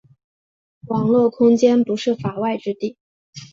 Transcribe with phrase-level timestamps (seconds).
[0.87, 2.97] 网络空间不是“法外之地”。